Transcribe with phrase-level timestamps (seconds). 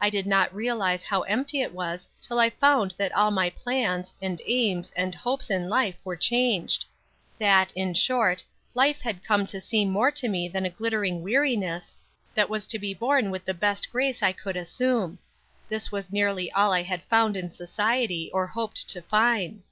[0.00, 4.12] I did not realize how empty it was till I found that all my plans,
[4.20, 6.84] and aims, and hopes in life were changed.
[7.38, 8.42] That, in short,
[8.74, 11.96] life had come to seem more to me than a glittering weariness,
[12.34, 15.20] that was to be borne with the best grace I could assume.
[15.68, 19.62] This was nearly all I had found in society, or hoped to find.